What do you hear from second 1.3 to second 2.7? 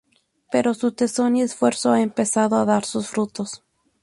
y esfuerzo ha empezado a